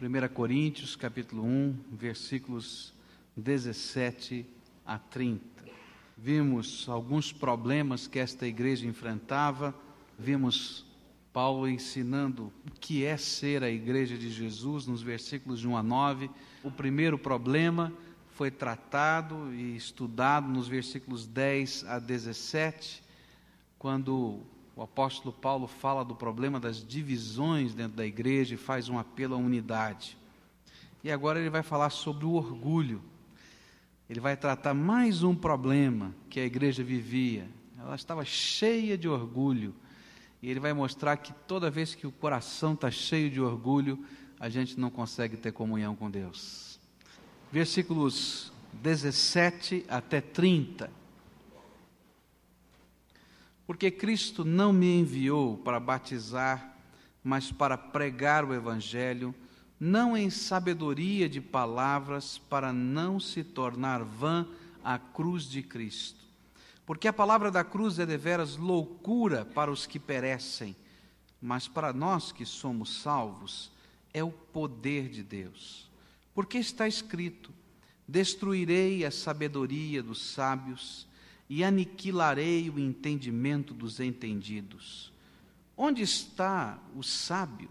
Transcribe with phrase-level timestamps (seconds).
[0.00, 2.94] 1 Coríntios, capítulo 1, versículos
[3.36, 4.46] 17
[4.86, 5.44] a 30.
[6.16, 9.74] Vimos alguns problemas que esta igreja enfrentava,
[10.18, 10.86] vimos
[11.34, 15.82] Paulo ensinando o que é ser a igreja de Jesus nos versículos de 1 a
[15.82, 16.30] 9.
[16.64, 17.92] O primeiro problema
[18.30, 23.02] foi tratado e estudado nos versículos 10 a 17,
[23.78, 24.40] quando
[24.80, 29.34] o apóstolo Paulo fala do problema das divisões dentro da igreja e faz um apelo
[29.34, 30.16] à unidade.
[31.04, 33.02] E agora ele vai falar sobre o orgulho.
[34.08, 37.46] Ele vai tratar mais um problema que a igreja vivia.
[37.78, 39.74] Ela estava cheia de orgulho.
[40.40, 44.02] E ele vai mostrar que toda vez que o coração está cheio de orgulho,
[44.38, 46.80] a gente não consegue ter comunhão com Deus.
[47.52, 50.99] Versículos 17 até 30
[53.70, 56.76] porque Cristo não me enviou para batizar,
[57.22, 59.32] mas para pregar o Evangelho,
[59.78, 64.44] não em sabedoria de palavras, para não se tornar vã
[64.82, 66.18] a cruz de Cristo.
[66.84, 70.74] Porque a palavra da cruz é deveras loucura para os que perecem,
[71.40, 73.70] mas para nós que somos salvos,
[74.12, 75.88] é o poder de Deus.
[76.34, 77.52] Porque está escrito:
[78.08, 81.06] Destruirei a sabedoria dos sábios
[81.50, 85.12] e aniquilarei o entendimento dos entendidos.
[85.76, 87.68] Onde está o sábio?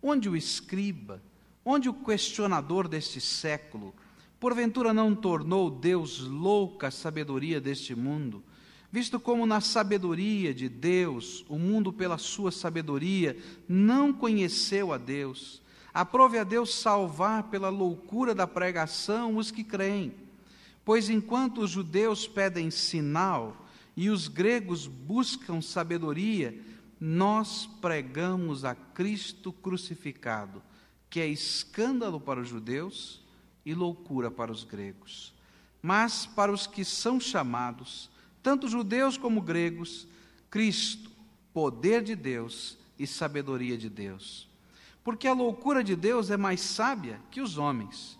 [0.00, 1.20] Onde o escriba?
[1.64, 3.92] Onde o questionador deste século?
[4.38, 8.40] Porventura não tornou Deus louca a sabedoria deste mundo?
[8.90, 13.36] Visto como na sabedoria de Deus, o mundo pela sua sabedoria
[13.68, 15.60] não conheceu a Deus,
[15.92, 20.12] aprove a Deus salvar pela loucura da pregação os que creem.
[20.84, 23.66] Pois enquanto os judeus pedem sinal
[23.96, 26.58] e os gregos buscam sabedoria,
[27.00, 30.62] nós pregamos a Cristo crucificado,
[31.08, 33.22] que é escândalo para os judeus
[33.64, 35.32] e loucura para os gregos.
[35.80, 38.10] Mas para os que são chamados,
[38.42, 40.06] tanto judeus como gregos,
[40.50, 41.10] Cristo,
[41.52, 44.48] poder de Deus e sabedoria de Deus.
[45.04, 48.18] Porque a loucura de Deus é mais sábia que os homens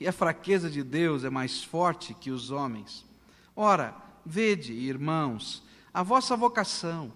[0.00, 3.04] e a fraqueza de Deus é mais forte que os homens.
[3.54, 3.94] Ora,
[4.24, 5.62] vede, irmãos,
[5.92, 7.12] a vossa vocação,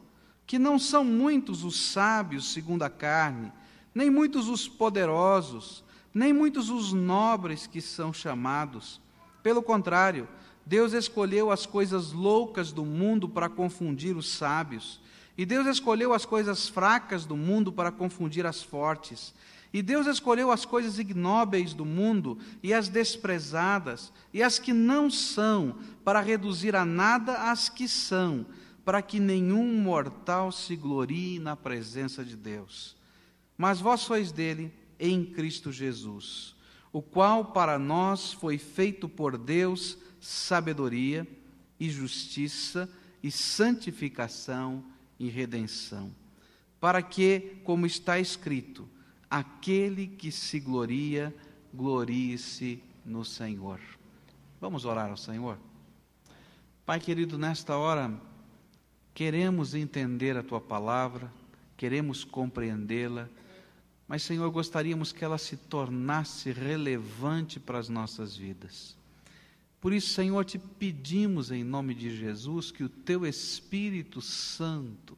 [0.46, 3.52] que não são muitos os sábios segundo a carne,
[3.94, 5.84] nem muitos os poderosos,
[6.14, 9.00] nem muitos os nobres que são chamados.
[9.42, 10.28] Pelo contrário,
[10.64, 15.00] Deus escolheu as coisas loucas do mundo para confundir os sábios,
[15.36, 19.32] e Deus escolheu as coisas fracas do mundo para confundir as fortes.
[19.72, 25.10] E Deus escolheu as coisas ignóbeis do mundo e as desprezadas e as que não
[25.10, 28.46] são, para reduzir a nada as que são,
[28.84, 32.96] para que nenhum mortal se glorie na presença de Deus.
[33.56, 36.54] Mas vós sois dele em Cristo Jesus,
[36.90, 41.26] o qual para nós foi feito por Deus sabedoria
[41.78, 42.88] e justiça
[43.22, 44.82] e santificação
[45.18, 46.10] e redenção,
[46.80, 48.88] para que, como está escrito,
[49.30, 51.34] aquele que se gloria,
[51.72, 53.80] glorie-se no Senhor.
[54.60, 55.58] Vamos orar ao Senhor.
[56.84, 58.12] Pai querido, nesta hora,
[59.12, 61.30] queremos entender a tua palavra,
[61.76, 63.28] queremos compreendê-la,
[64.06, 68.96] mas, Senhor, gostaríamos que ela se tornasse relevante para as nossas vidas.
[69.82, 75.16] Por isso, Senhor, te pedimos em nome de Jesus que o teu Espírito Santo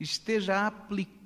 [0.00, 1.19] esteja aplicando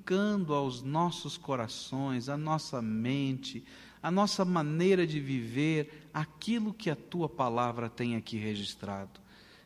[0.53, 3.63] aos nossos corações, à nossa mente,
[4.03, 9.19] à nossa maneira de viver aquilo que a tua palavra tem aqui registrado.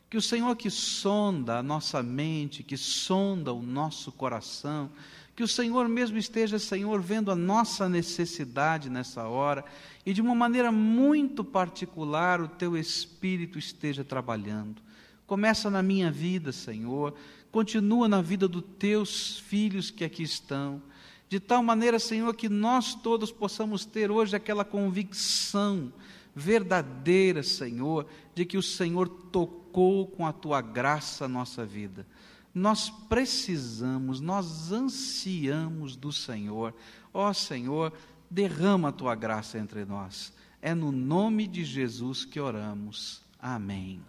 [0.08, 4.90] Que o Senhor que sonda a nossa mente, que sonda o nosso coração,
[5.36, 9.64] que o Senhor mesmo esteja, Senhor, vendo a nossa necessidade nessa hora
[10.04, 14.82] e de uma maneira muito particular o teu espírito esteja trabalhando.
[15.26, 17.14] Começa na minha vida, Senhor,
[17.50, 20.82] continua na vida dos teus filhos que aqui estão,
[21.28, 25.92] de tal maneira, Senhor, que nós todos possamos ter hoje aquela convicção
[26.34, 32.04] verdadeira, Senhor, de que o Senhor tocou com a tua graça a nossa vida.
[32.52, 36.74] Nós precisamos, nós ansiamos do Senhor.
[37.14, 37.92] Ó Senhor,
[38.28, 40.32] derrama a tua graça entre nós.
[40.60, 43.22] É no nome de Jesus que oramos.
[43.38, 44.00] Amém.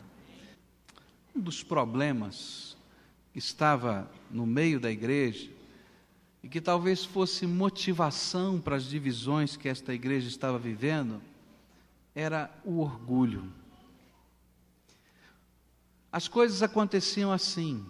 [1.35, 2.75] Um dos problemas
[3.31, 5.50] que estava no meio da igreja
[6.44, 11.22] e que talvez fosse motivação para as divisões que esta igreja estava vivendo,
[12.16, 13.51] era o orgulho.
[16.12, 17.86] As coisas aconteciam assim.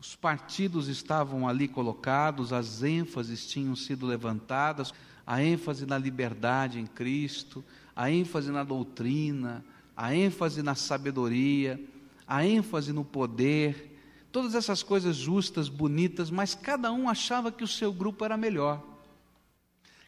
[0.00, 4.92] Os partidos estavam ali colocados, as ênfases tinham sido levantadas,
[5.24, 7.64] a ênfase na liberdade em Cristo,
[7.94, 9.64] a ênfase na doutrina,
[9.96, 11.80] a ênfase na sabedoria,
[12.26, 13.91] a ênfase no poder,
[14.32, 18.82] todas essas coisas justas, bonitas, mas cada um achava que o seu grupo era melhor.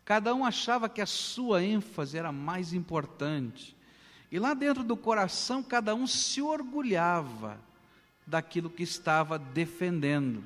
[0.05, 3.77] Cada um achava que a sua ênfase era mais importante.
[4.33, 7.61] E lá dentro do coração, cada um se orgulhava
[8.27, 10.45] daquilo que estava defendendo.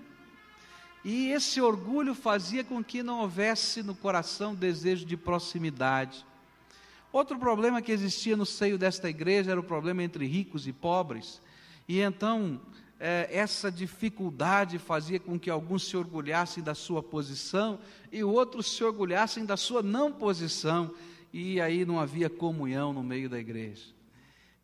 [1.04, 6.26] E esse orgulho fazia com que não houvesse no coração desejo de proximidade.
[7.12, 11.40] Outro problema que existia no seio desta igreja era o problema entre ricos e pobres.
[11.88, 12.60] E então,
[12.98, 17.78] essa dificuldade fazia com que alguns se orgulhassem da sua posição
[18.10, 20.92] e outros se orgulhassem da sua não posição.
[21.32, 23.84] E aí não havia comunhão no meio da igreja.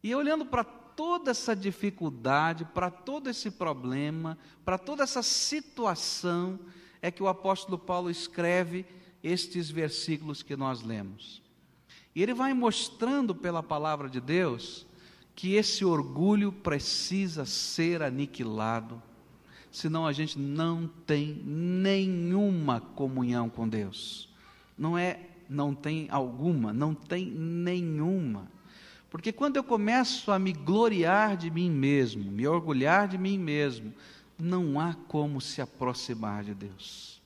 [0.03, 6.59] E olhando para toda essa dificuldade, para todo esse problema, para toda essa situação,
[7.01, 8.85] é que o apóstolo Paulo escreve
[9.23, 11.43] estes versículos que nós lemos.
[12.15, 14.87] E ele vai mostrando pela palavra de Deus
[15.35, 19.03] que esse orgulho precisa ser aniquilado,
[19.71, 24.29] senão a gente não tem nenhuma comunhão com Deus.
[24.79, 28.49] Não é, não tem alguma, não tem nenhuma.
[29.11, 33.93] Porque quando eu começo a me gloriar de mim mesmo, me orgulhar de mim mesmo,
[34.39, 37.23] não há como se aproximar de Deus.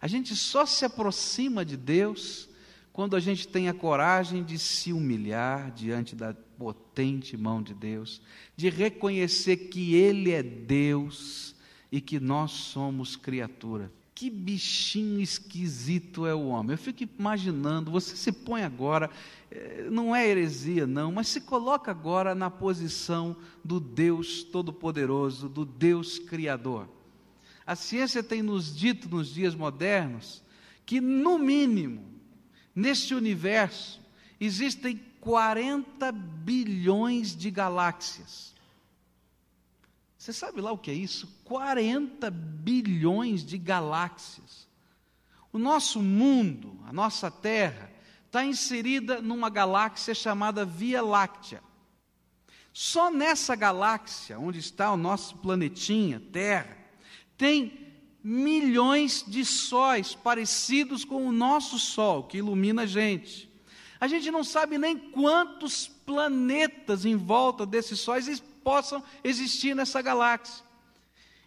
[0.00, 2.48] A gente só se aproxima de Deus
[2.96, 8.22] quando a gente tem a coragem de se humilhar diante da potente mão de Deus,
[8.56, 11.54] de reconhecer que Ele é Deus
[11.92, 13.92] e que nós somos criatura.
[14.14, 16.72] Que bichinho esquisito é o homem.
[16.72, 19.10] Eu fico imaginando, você se põe agora,
[19.50, 25.66] eh, não é heresia não, mas se coloca agora na posição do Deus Todo-Poderoso, do
[25.66, 26.88] Deus Criador.
[27.66, 30.42] A ciência tem nos dito nos dias modernos
[30.86, 32.15] que, no mínimo,
[32.76, 34.02] Neste universo
[34.38, 38.54] existem 40 bilhões de galáxias.
[40.18, 41.26] Você sabe lá o que é isso?
[41.44, 44.68] 40 bilhões de galáxias.
[45.50, 47.90] O nosso mundo, a nossa Terra,
[48.26, 51.62] está inserida numa galáxia chamada Via Láctea.
[52.74, 56.76] Só nessa galáxia, onde está o nosso planetinha, Terra,
[57.38, 57.85] tem
[58.28, 63.48] milhões de sóis parecidos com o nosso Sol, que ilumina a gente.
[64.00, 70.64] A gente não sabe nem quantos planetas em volta desses sóis possam existir nessa galáxia.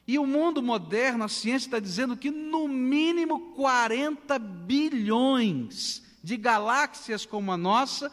[0.08, 7.26] E o mundo moderno, a ciência está dizendo que no mínimo 40 bilhões de galáxias
[7.26, 8.10] como a nossa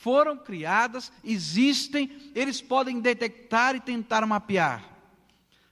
[0.00, 4.82] foram criadas, existem, eles podem detectar e tentar mapear.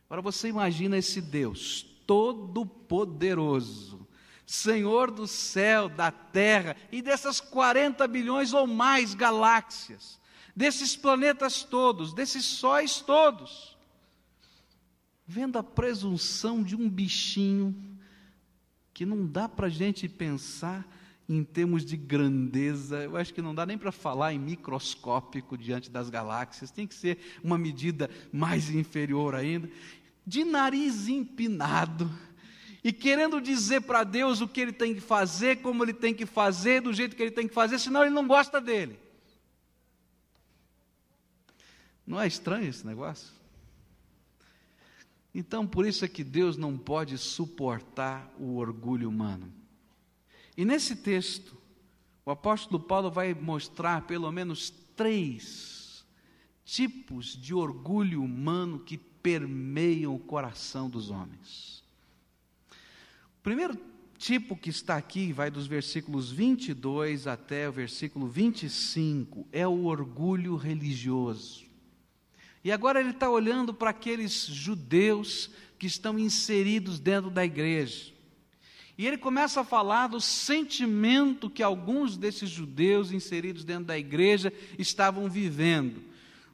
[0.04, 4.04] Agora você imagina esse Deus Todo-Poderoso,
[4.44, 10.20] Senhor do céu, da terra e dessas 40 bilhões ou mais galáxias,
[10.56, 13.78] desses planetas todos, desses sóis todos.
[15.24, 17.72] Vendo a presunção de um bichinho
[18.92, 20.84] que não dá para a gente pensar
[21.28, 25.88] em termos de grandeza, eu acho que não dá nem para falar em microscópico diante
[25.88, 29.70] das galáxias, tem que ser uma medida mais inferior ainda
[30.26, 32.10] de nariz empinado
[32.82, 36.24] e querendo dizer para Deus o que ele tem que fazer, como ele tem que
[36.24, 38.98] fazer, do jeito que ele tem que fazer, senão ele não gosta dele.
[42.06, 43.32] Não é estranho esse negócio?
[45.34, 49.52] Então, por isso é que Deus não pode suportar o orgulho humano.
[50.56, 51.56] E nesse texto,
[52.24, 56.04] o apóstolo Paulo vai mostrar pelo menos três
[56.64, 61.82] tipos de orgulho humano que permeiam o coração dos homens.
[63.38, 63.78] O primeiro
[64.18, 70.56] tipo que está aqui, vai dos versículos 22 até o versículo 25, é o orgulho
[70.56, 71.64] religioso.
[72.62, 78.12] E agora ele está olhando para aqueles judeus que estão inseridos dentro da igreja.
[78.98, 84.52] E ele começa a falar do sentimento que alguns desses judeus inseridos dentro da igreja
[84.78, 86.09] estavam vivendo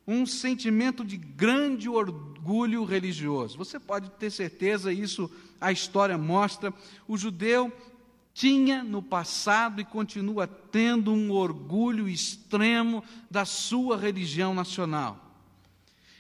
[0.07, 3.59] um sentimento de grande orgulho religioso.
[3.59, 6.73] Você pode ter certeza, isso a história mostra.
[7.09, 7.73] O judeu
[8.33, 15.27] tinha no passado e continua tendo um orgulho extremo da sua religião nacional.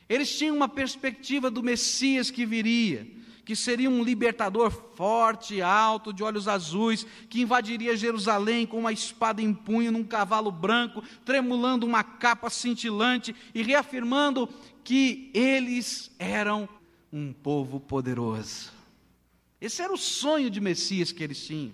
[0.08, 3.06] Eles tinham uma perspectiva do Messias que viria,
[3.46, 9.40] que seria um libertador forte, alto, de olhos azuis, que invadiria Jerusalém com uma espada
[9.40, 14.48] em punho num cavalo branco, tremulando uma capa cintilante e reafirmando
[14.82, 16.68] que eles eram
[17.12, 18.72] um povo poderoso.
[19.60, 21.72] Esse era o sonho de Messias que eles tinham.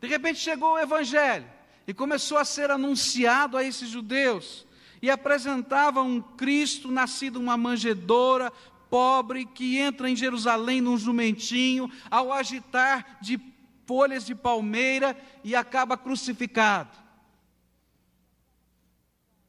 [0.00, 1.46] De repente chegou o Evangelho
[1.84, 4.64] e começou a ser anunciado a esses judeus
[5.02, 8.52] e apresentava um Cristo nascido uma manjedoura,
[8.90, 13.40] pobre, que entra em Jerusalém num jumentinho, ao agitar de
[13.86, 16.96] folhas de palmeira e acaba crucificado.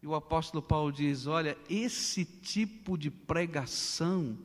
[0.02, 4.38] E o apóstolo Paulo diz: Olha, esse tipo de pregação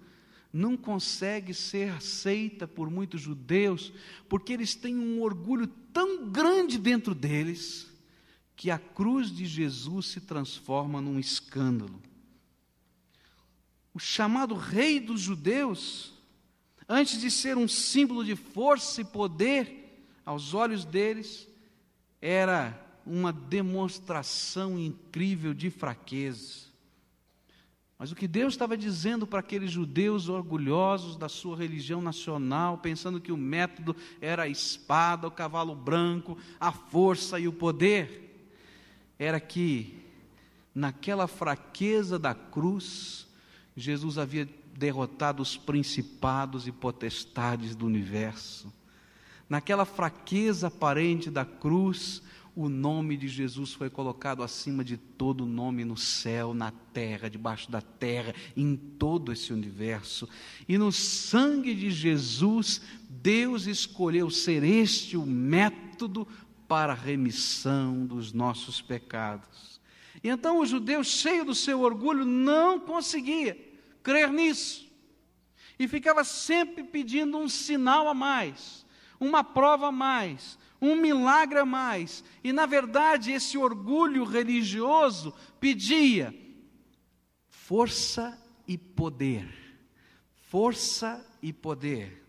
[0.52, 3.92] não consegue ser aceita por muitos judeus,
[4.28, 7.90] porque eles têm um orgulho tão grande dentro deles,
[8.54, 12.00] que a cruz de Jesus se transforma num escândalo.
[13.94, 16.12] O chamado Rei dos Judeus,
[16.88, 21.48] antes de ser um símbolo de força e poder, aos olhos deles,
[22.20, 26.72] era uma demonstração incrível de fraqueza.
[27.98, 33.20] Mas o que Deus estava dizendo para aqueles judeus orgulhosos da sua religião nacional, pensando
[33.20, 38.50] que o método era a espada, o cavalo branco, a força e o poder,
[39.18, 40.02] era que,
[40.74, 43.28] naquela fraqueza da cruz,
[43.76, 48.72] Jesus havia derrotado os principados e potestades do universo.
[49.48, 52.22] Naquela fraqueza aparente da cruz,
[52.54, 57.70] o nome de Jesus foi colocado acima de todo nome no céu, na terra, debaixo
[57.70, 60.28] da terra, em todo esse universo.
[60.68, 66.28] E no sangue de Jesus, Deus escolheu ser este o método
[66.68, 69.71] para a remissão dos nossos pecados.
[70.22, 73.58] E então o judeu, cheio do seu orgulho, não conseguia
[74.02, 74.90] crer nisso.
[75.78, 78.86] E ficava sempre pedindo um sinal a mais,
[79.18, 82.22] uma prova a mais, um milagre a mais.
[82.44, 86.34] E na verdade, esse orgulho religioso pedia
[87.48, 89.48] força e poder.
[90.36, 92.21] Força e poder.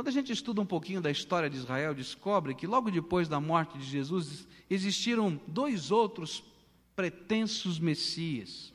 [0.00, 3.38] Quando a gente estuda um pouquinho da história de Israel, descobre que logo depois da
[3.38, 6.42] morte de Jesus existiram dois outros
[6.96, 8.72] pretensos messias.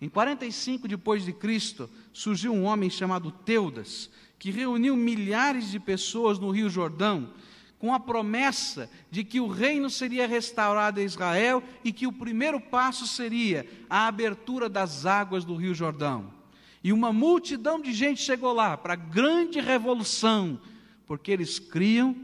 [0.00, 4.08] Em 45 depois de Cristo, surgiu um homem chamado Teudas,
[4.38, 7.34] que reuniu milhares de pessoas no Rio Jordão,
[7.76, 12.60] com a promessa de que o reino seria restaurado a Israel e que o primeiro
[12.60, 16.32] passo seria a abertura das águas do Rio Jordão.
[16.84, 20.60] E uma multidão de gente chegou lá para a grande revolução,
[21.06, 22.14] porque eles criam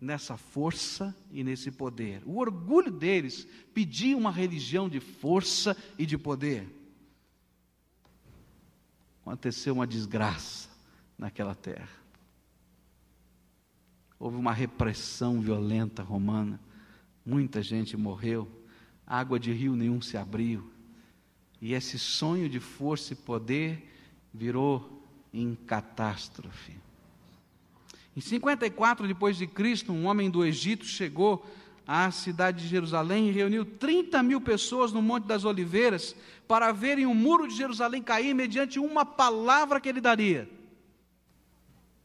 [0.00, 2.22] nessa força e nesse poder.
[2.24, 6.66] O orgulho deles pedia uma religião de força e de poder.
[9.20, 10.70] Aconteceu uma desgraça
[11.18, 11.88] naquela terra.
[14.18, 16.58] Houve uma repressão violenta romana,
[17.24, 18.50] muita gente morreu,
[19.06, 20.72] água de rio nenhum se abriu,
[21.64, 23.90] e esse sonho de força e poder
[24.34, 25.02] virou
[25.32, 26.74] em catástrofe.
[28.14, 31.42] Em 54 depois de Cristo, um homem do Egito chegou
[31.86, 36.14] à cidade de Jerusalém e reuniu 30 mil pessoas no Monte das Oliveiras
[36.46, 40.46] para verem o muro de Jerusalém cair mediante uma palavra que ele daria.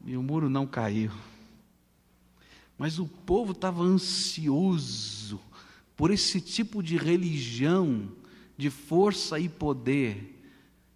[0.06, 1.12] E o muro não caiu.
[2.78, 5.38] Mas o povo estava ansioso
[5.94, 8.10] por esse tipo de religião
[8.60, 10.38] de força e poder,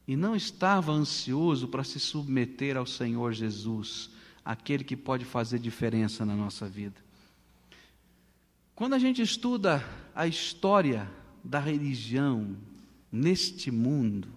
[0.07, 4.11] e não estava ansioso para se submeter ao Senhor Jesus,
[4.45, 7.03] aquele que pode fazer diferença na nossa vida.
[8.75, 9.83] Quando a gente estuda
[10.15, 11.11] a história
[11.43, 12.55] da religião
[13.11, 14.29] neste mundo,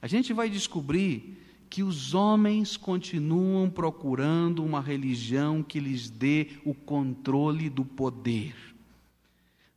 [0.00, 1.36] a gente vai descobrir
[1.68, 8.54] que os homens continuam procurando uma religião que lhes dê o controle do poder.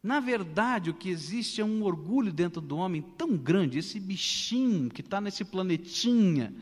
[0.01, 4.89] Na verdade, o que existe é um orgulho dentro do homem tão grande, esse bichinho
[4.89, 6.53] que está nesse planetinha,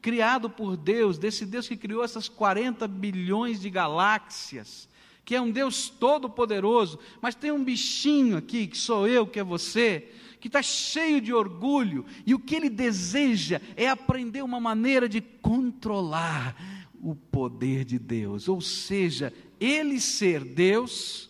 [0.00, 4.88] criado por Deus, desse Deus que criou essas 40 bilhões de galáxias,
[5.26, 9.44] que é um Deus todo-poderoso, mas tem um bichinho aqui, que sou eu, que é
[9.44, 10.08] você,
[10.40, 15.20] que está cheio de orgulho, e o que ele deseja é aprender uma maneira de
[15.20, 16.56] controlar
[17.02, 21.28] o poder de Deus, ou seja, ele ser Deus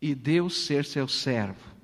[0.00, 1.74] e Deus ser seu servo.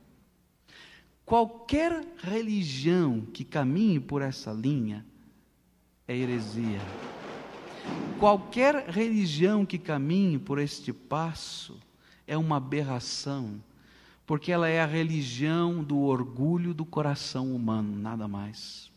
[1.24, 5.04] Qualquer religião que caminhe por essa linha
[6.06, 6.80] é heresia.
[8.18, 11.80] Qualquer religião que caminhe por este passo
[12.26, 13.60] é uma aberração
[14.26, 18.90] porque ela é a religião do orgulho do coração humano, nada mais.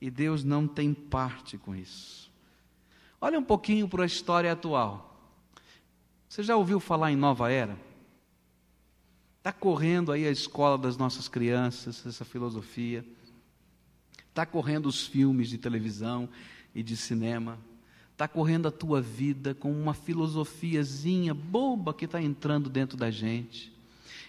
[0.00, 2.30] E Deus não tem parte com isso.
[3.20, 5.14] Olha um pouquinho para a história atual.
[6.26, 7.76] Você já ouviu falar em nova era?
[9.50, 13.04] Está correndo aí a escola das nossas crianças, essa filosofia.
[14.28, 16.28] Está correndo os filmes de televisão
[16.72, 17.58] e de cinema.
[18.12, 23.72] está correndo a tua vida com uma filosofiazinha boba que está entrando dentro da gente.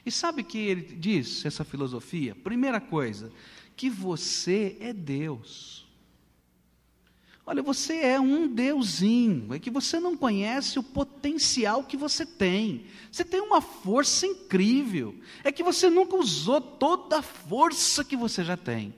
[0.03, 2.33] E sabe que ele diz, essa filosofia?
[2.33, 3.31] Primeira coisa,
[3.75, 5.80] que você é Deus.
[7.51, 12.85] Olha, você é um deusinho, é que você não conhece o potencial que você tem.
[13.11, 18.41] Você tem uma força incrível, é que você nunca usou toda a força que você
[18.41, 18.95] já tem.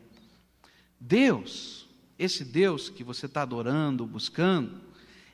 [0.99, 4.79] Deus, esse Deus que você está adorando, buscando,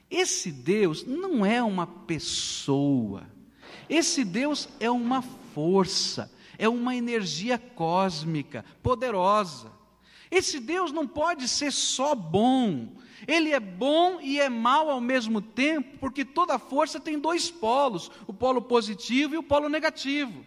[0.09, 3.27] esse Deus não é uma pessoa,
[3.89, 9.69] esse Deus é uma força, é uma energia cósmica, poderosa.
[10.31, 12.95] Esse Deus não pode ser só bom,
[13.27, 18.11] ele é bom e é mal ao mesmo tempo, porque toda força tem dois polos:
[18.27, 20.45] o polo positivo e o polo negativo.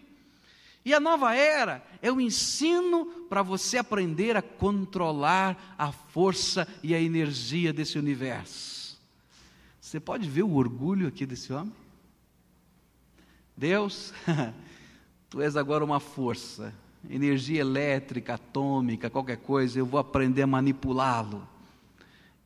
[0.85, 6.95] E a nova era é o ensino para você aprender a controlar a força e
[6.95, 9.01] a energia desse universo.
[9.81, 11.73] Você pode ver o orgulho aqui desse homem?
[13.57, 14.13] Deus,
[15.31, 16.75] tu és agora uma força,
[17.09, 21.47] energia elétrica, atômica, qualquer coisa, eu vou aprender a manipulá-lo.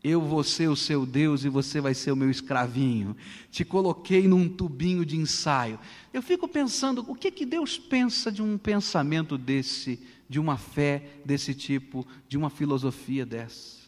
[0.08, 3.16] Eu vou ser o seu Deus e você vai ser o meu escravinho.
[3.50, 5.80] Te coloquei num tubinho de ensaio.
[6.12, 9.98] Eu fico pensando, o que que Deus pensa de um pensamento desse,
[10.28, 13.78] de uma fé desse tipo, de uma filosofia dessa?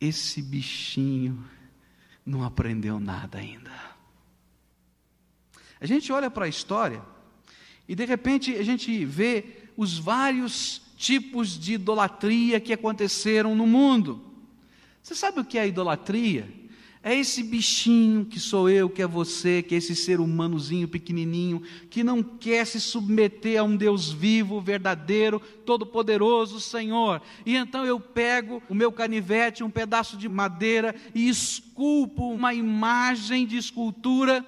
[0.00, 1.44] Esse bichinho
[2.24, 3.70] não aprendeu nada ainda.
[5.82, 7.02] A gente olha para a história
[7.86, 14.31] e de repente a gente vê os vários tipos de idolatria que aconteceram no mundo.
[15.02, 16.48] Você sabe o que é idolatria?
[17.04, 21.60] É esse bichinho que sou eu, que é você, que é esse ser humanozinho pequenininho,
[21.90, 27.20] que não quer se submeter a um Deus vivo, verdadeiro, todo-poderoso, Senhor.
[27.44, 33.44] E então eu pego o meu canivete, um pedaço de madeira e esculpo uma imagem
[33.44, 34.46] de escultura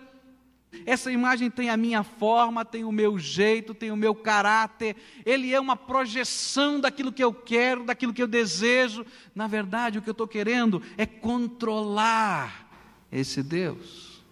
[0.87, 4.97] essa imagem tem a minha forma, tem o meu jeito, tem o meu caráter.
[5.25, 9.05] Ele é uma projeção daquilo que eu quero, daquilo que eu desejo.
[9.35, 12.69] Na verdade, o que eu estou querendo é controlar
[13.11, 14.23] esse Deus.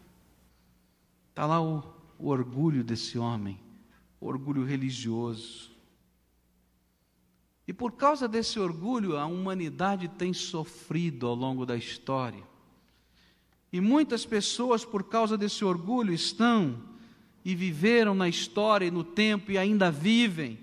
[1.31, 1.83] Está lá o,
[2.18, 3.59] o orgulho desse homem,
[4.20, 5.72] o orgulho religioso.
[7.66, 12.51] E por causa desse orgulho, a humanidade tem sofrido ao longo da história.
[13.72, 16.78] E muitas pessoas, por causa desse orgulho, estão
[17.44, 20.58] e viveram na história e no tempo e ainda vivem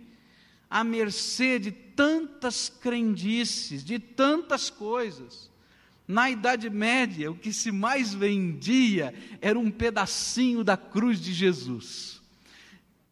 [0.69, 5.49] à mercê de tantas crendices, de tantas coisas.
[6.07, 12.18] Na Idade Média, o que se mais vendia era um pedacinho da cruz de Jesus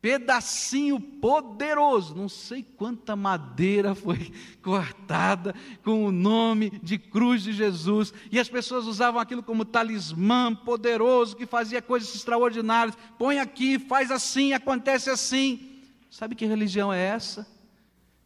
[0.01, 4.31] pedacinho poderoso, não sei quanta madeira foi
[4.61, 10.53] cortada com o nome de cruz de Jesus, e as pessoas usavam aquilo como talismã
[10.53, 12.97] poderoso que fazia coisas extraordinárias.
[13.17, 15.81] Põe aqui, faz assim, acontece assim.
[16.09, 17.47] Sabe que religião é essa?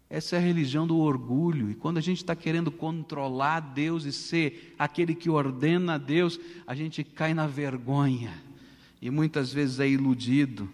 [0.09, 1.71] Essa é a religião do orgulho.
[1.71, 6.37] E quando a gente está querendo controlar Deus e ser aquele que ordena a Deus,
[6.67, 8.33] a gente cai na vergonha.
[9.01, 10.69] E muitas vezes é iludido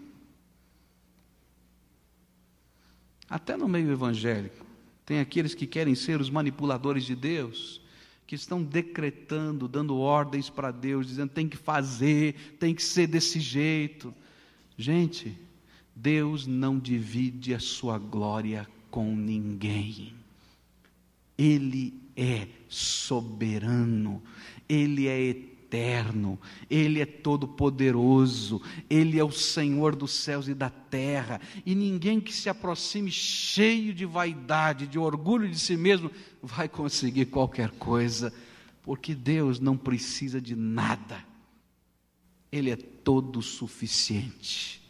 [3.29, 4.65] Até no meio evangélico,
[5.05, 7.81] tem aqueles que querem ser os manipuladores de Deus,
[8.25, 13.39] que estão decretando, dando ordens para Deus, dizendo tem que fazer, tem que ser desse
[13.39, 14.13] jeito.
[14.77, 15.37] Gente,
[15.95, 20.13] Deus não divide a sua glória com ninguém.
[21.37, 24.21] Ele é soberano,
[24.67, 30.69] ele é eterno eterno, Ele é todo-poderoso, Ele é o Senhor dos céus e da
[30.69, 36.09] terra, e ninguém que se aproxime cheio de vaidade, de orgulho de si mesmo,
[36.41, 38.33] vai conseguir qualquer coisa,
[38.81, 41.23] porque Deus não precisa de nada,
[42.51, 44.81] Ele é todo suficiente.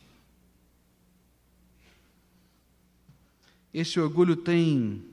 [3.74, 5.04] Esse orgulho tem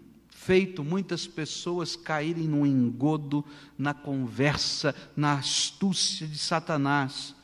[0.44, 3.42] feito muitas pessoas caírem no engodo,
[3.78, 7.34] na conversa, na astúcia de Satanás.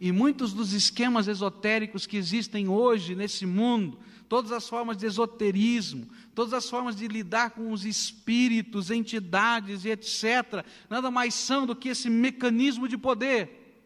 [0.00, 3.98] E muitos dos esquemas esotéricos que existem hoje nesse mundo,
[4.28, 9.90] todas as formas de esoterismo, todas as formas de lidar com os espíritos, entidades e
[9.90, 13.84] etc., nada mais são do que esse mecanismo de poder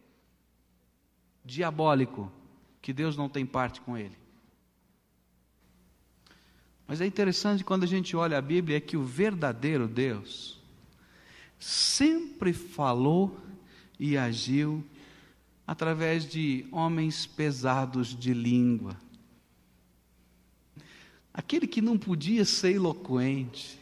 [1.43, 2.31] diabólico,
[2.79, 4.22] que Deus não tem parte com ele.
[6.93, 10.59] Mas é interessante quando a gente olha a Bíblia é que o verdadeiro Deus
[11.57, 13.35] sempre falou
[13.99, 14.85] e agiu
[15.65, 18.95] através de homens pesados de língua.
[21.33, 23.79] Aquele que não podia ser eloquente,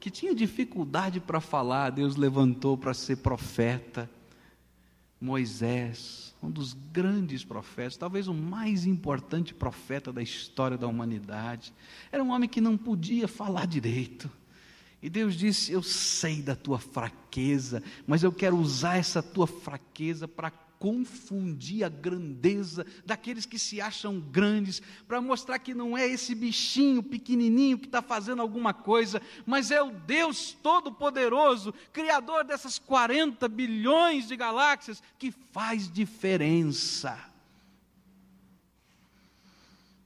[0.00, 4.10] que tinha dificuldade para falar, Deus levantou para ser profeta.
[5.20, 11.72] Moisés, um dos grandes profetas, talvez o mais importante profeta da história da humanidade.
[12.12, 14.30] Era um homem que não podia falar direito.
[15.02, 20.28] E Deus disse: Eu sei da tua fraqueza, mas eu quero usar essa tua fraqueza
[20.28, 26.34] para confundir a grandeza daqueles que se acham grandes, para mostrar que não é esse
[26.34, 33.48] bichinho pequenininho que está fazendo alguma coisa, mas é o Deus Todo-Poderoso, Criador dessas 40
[33.48, 37.18] bilhões de galáxias, que faz diferença.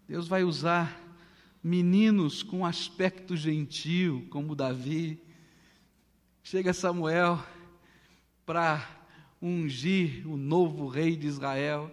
[0.08, 0.98] Deus vai usar
[1.62, 5.22] meninos com aspecto gentil, como Davi.
[6.42, 7.44] Chega Samuel
[8.46, 8.97] para
[9.40, 11.90] ungir o novo rei de Israel,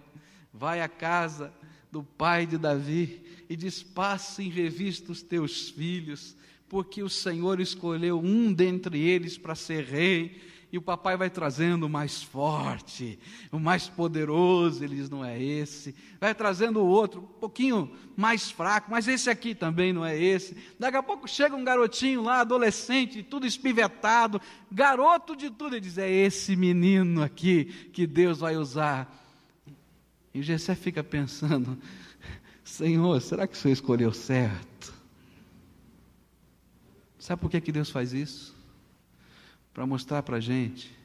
[0.54, 1.54] vai à casa
[1.92, 6.36] do pai de Davi e diz: Passe em revista os teus filhos,
[6.68, 10.42] porque o Senhor escolheu um dentre eles para ser rei
[10.76, 13.18] e o papai vai trazendo o mais forte,
[13.50, 15.96] o mais poderoso, ele diz: não é esse.
[16.20, 20.58] Vai trazendo o outro, um pouquinho mais fraco, mas esse aqui também não é esse.
[20.78, 25.98] Daqui a pouco chega um garotinho lá, adolescente, tudo espivetado, garoto de tudo, ele diz:
[25.98, 29.24] é esse menino aqui que Deus vai usar.
[30.34, 31.78] E Jessé fica pensando:
[32.66, 34.94] Senhor, será que o Senhor escolheu certo?
[37.18, 38.55] Sabe por que, que Deus faz isso?
[39.76, 40.98] Para mostrar para a gente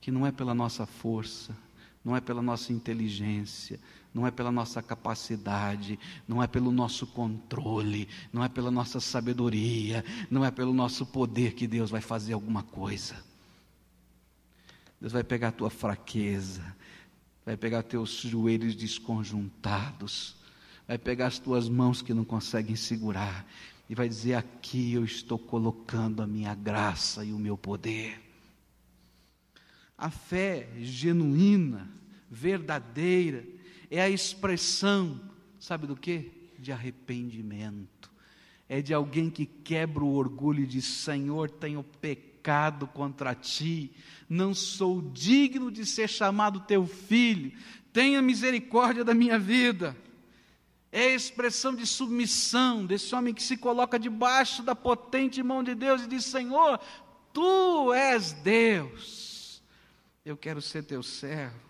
[0.00, 1.56] que não é pela nossa força,
[2.04, 3.78] não é pela nossa inteligência,
[4.12, 10.04] não é pela nossa capacidade, não é pelo nosso controle, não é pela nossa sabedoria,
[10.28, 13.14] não é pelo nosso poder que Deus vai fazer alguma coisa.
[15.00, 16.76] Deus vai pegar a tua fraqueza,
[17.46, 20.34] vai pegar teus joelhos desconjuntados,
[20.88, 23.46] vai pegar as tuas mãos que não conseguem segurar,
[23.90, 28.22] e vai dizer: Aqui eu estou colocando a minha graça e o meu poder.
[29.98, 31.90] A fé genuína,
[32.30, 33.44] verdadeira,
[33.90, 35.20] é a expressão,
[35.58, 36.30] sabe do que?
[36.56, 38.08] De arrependimento.
[38.68, 43.90] É de alguém que quebra o orgulho e diz: Senhor, tenho pecado contra ti,
[44.28, 47.50] não sou digno de ser chamado teu filho,
[47.92, 49.96] tenha misericórdia da minha vida.
[50.92, 55.74] É a expressão de submissão desse homem que se coloca debaixo da potente mão de
[55.74, 56.80] Deus e diz: Senhor,
[57.32, 59.62] tu és Deus,
[60.24, 61.60] eu quero ser teu servo.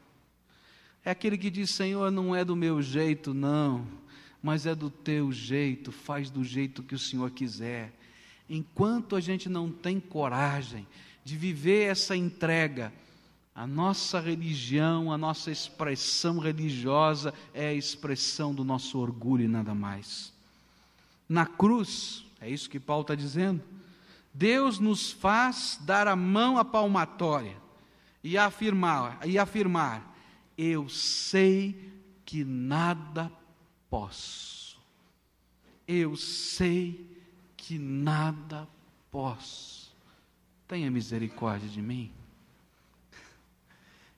[1.04, 3.86] É aquele que diz: Senhor, não é do meu jeito, não,
[4.42, 7.92] mas é do teu jeito, faz do jeito que o Senhor quiser.
[8.48, 10.86] Enquanto a gente não tem coragem
[11.22, 12.92] de viver essa entrega,
[13.60, 19.74] a nossa religião, a nossa expressão religiosa é a expressão do nosso orgulho e nada
[19.74, 20.32] mais.
[21.28, 23.62] Na cruz, é isso que Paulo está dizendo,
[24.32, 27.54] Deus nos faz dar a mão à palmatória
[28.24, 30.10] e afirmar, e afirmar:
[30.56, 31.92] Eu sei
[32.24, 33.30] que nada
[33.90, 34.80] posso.
[35.86, 37.14] Eu sei
[37.58, 38.66] que nada
[39.10, 39.94] posso.
[40.66, 42.10] Tenha misericórdia de mim.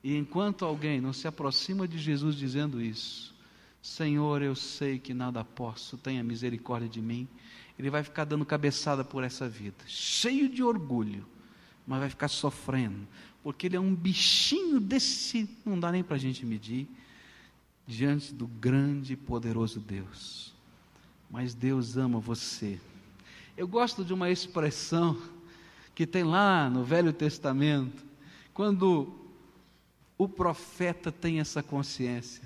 [0.03, 3.33] E enquanto alguém não se aproxima de Jesus dizendo isso,
[3.81, 7.29] Senhor, eu sei que nada posso, tenha misericórdia de mim,
[7.79, 11.25] ele vai ficar dando cabeçada por essa vida, cheio de orgulho,
[11.87, 13.07] mas vai ficar sofrendo,
[13.43, 16.88] porque ele é um bichinho desse, não dá nem para a gente medir,
[17.87, 20.53] diante do grande e poderoso Deus.
[21.31, 22.79] Mas Deus ama você.
[23.57, 25.21] Eu gosto de uma expressão
[25.95, 28.05] que tem lá no Velho Testamento,
[28.55, 29.21] quando
[30.24, 32.42] o profeta tem essa consciência.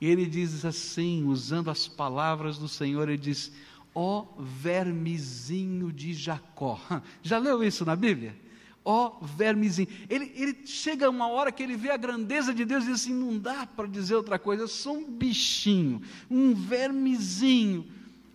[0.00, 3.50] E ele diz assim, usando as palavras do Senhor, ele diz:
[3.94, 6.80] Ó oh, vermezinho de Jacó.
[7.22, 8.36] Já leu isso na Bíblia?
[8.84, 9.88] Ó oh, vermezinho.
[10.08, 13.14] Ele, ele chega uma hora que ele vê a grandeza de Deus e diz assim:
[13.14, 17.86] não dá para dizer outra coisa, eu sou um bichinho, um vermezinho.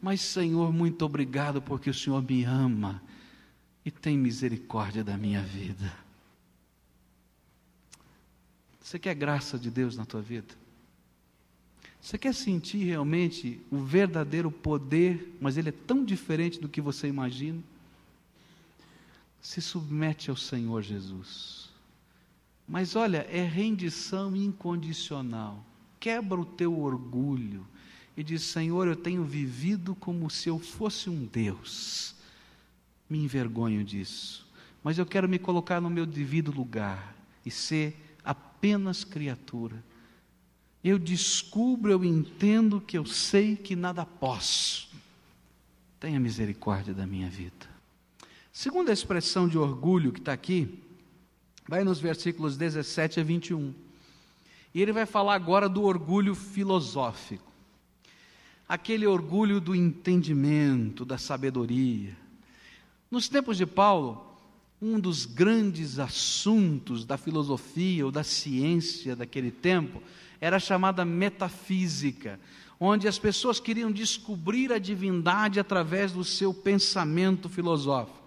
[0.02, 3.02] Mas, Senhor, muito obrigado porque o Senhor me ama
[3.86, 6.01] e tem misericórdia da minha vida.
[8.92, 10.54] Você quer graça de Deus na tua vida?
[12.02, 17.08] Você quer sentir realmente o verdadeiro poder, mas ele é tão diferente do que você
[17.08, 17.64] imagina?
[19.42, 21.70] Se submete ao Senhor Jesus.
[22.68, 25.64] Mas olha, é rendição incondicional.
[25.98, 27.66] Quebra o teu orgulho
[28.18, 32.14] e diz: Senhor, eu tenho vivido como se eu fosse um Deus.
[33.10, 34.46] Me envergonho disso,
[34.84, 38.11] mas eu quero me colocar no meu devido lugar e ser
[38.62, 39.84] apenas criatura.
[40.84, 44.88] Eu descubro, eu entendo que eu sei que nada posso.
[46.00, 47.68] Tenha misericórdia da minha vida.
[48.54, 50.80] Segunda expressão de orgulho que está aqui,
[51.68, 53.74] vai nos versículos 17 a 21.
[54.76, 57.52] E ele vai falar agora do orgulho filosófico.
[58.70, 62.16] Aquele orgulho do entendimento, da sabedoria.
[63.10, 64.31] Nos tempos de Paulo,
[64.82, 70.02] um dos grandes assuntos da filosofia ou da ciência daquele tempo
[70.40, 72.40] era a chamada metafísica,
[72.80, 78.20] onde as pessoas queriam descobrir a divindade através do seu pensamento filosófico.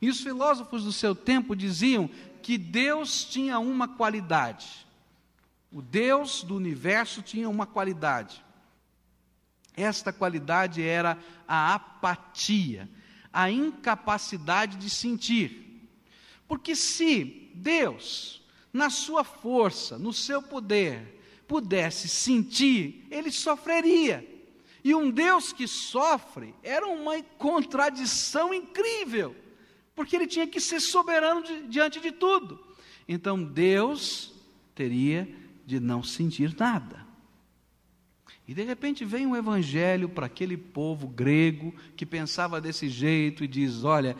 [0.00, 2.08] E os filósofos do seu tempo diziam
[2.42, 4.86] que Deus tinha uma qualidade.
[5.70, 8.42] O Deus do universo tinha uma qualidade.
[9.76, 12.88] Esta qualidade era a apatia,
[13.30, 15.71] a incapacidade de sentir.
[16.52, 24.22] Porque se Deus, na sua força, no seu poder, pudesse sentir, ele sofreria.
[24.84, 29.34] E um Deus que sofre era uma contradição incrível,
[29.94, 32.62] porque ele tinha que ser soberano de, diante de tudo.
[33.08, 34.34] Então Deus
[34.74, 35.26] teria
[35.64, 37.01] de não sentir nada.
[38.46, 43.48] E de repente vem um evangelho para aquele povo grego que pensava desse jeito e
[43.48, 44.16] diz: Olha,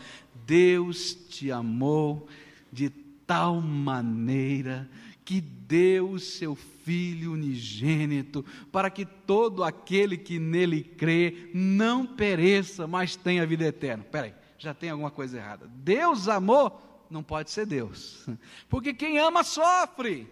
[0.47, 2.29] Deus te amou
[2.71, 2.89] de
[3.27, 4.89] tal maneira
[5.25, 12.89] que deu o seu Filho unigênito, para que todo aquele que nele crê não pereça,
[12.89, 14.03] mas tenha vida eterna.
[14.03, 15.71] Espera aí, já tem alguma coisa errada.
[15.77, 18.27] Deus amou, não pode ser Deus,
[18.69, 20.29] porque quem ama sofre.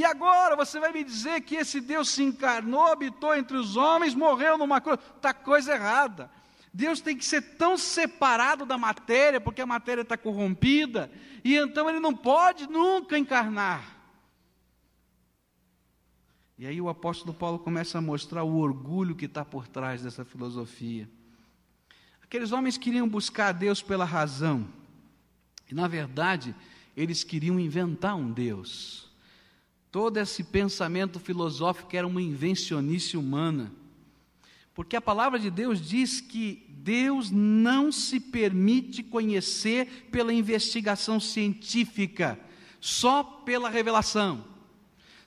[0.00, 4.14] E agora você vai me dizer que esse Deus se encarnou, habitou entre os homens,
[4.14, 4.98] morreu numa cruz.
[5.14, 6.30] Está coisa errada.
[6.72, 11.12] Deus tem que ser tão separado da matéria, porque a matéria está corrompida,
[11.44, 13.94] e então ele não pode nunca encarnar.
[16.56, 20.24] E aí o apóstolo Paulo começa a mostrar o orgulho que está por trás dessa
[20.24, 21.10] filosofia.
[22.22, 24.66] Aqueles homens queriam buscar a Deus pela razão,
[25.70, 26.54] e na verdade,
[26.96, 29.09] eles queriam inventar um Deus.
[29.90, 33.72] Todo esse pensamento filosófico era uma invencionice humana.
[34.74, 42.38] Porque a palavra de Deus diz que Deus não se permite conhecer pela investigação científica,
[42.80, 44.44] só pela revelação.